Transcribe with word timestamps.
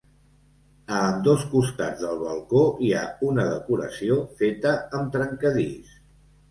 A 0.99 1.01
ambdós 1.09 1.43
costats 1.51 2.01
del 2.05 2.17
balcó 2.23 2.63
hi 2.87 2.91
ha 2.97 3.05
una 3.31 3.47
decoració 3.53 4.21
feta 4.43 4.77
amb 5.03 5.19
trencadís. 5.19 5.99